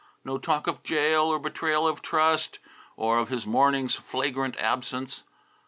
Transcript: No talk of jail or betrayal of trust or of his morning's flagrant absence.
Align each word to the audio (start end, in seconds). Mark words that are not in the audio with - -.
No 0.25 0.39
talk 0.39 0.65
of 0.65 0.81
jail 0.81 1.25
or 1.25 1.37
betrayal 1.37 1.87
of 1.87 2.01
trust 2.01 2.57
or 2.95 3.19
of 3.19 3.29
his 3.29 3.45
morning's 3.45 3.93
flagrant 3.93 4.57
absence. 4.57 5.21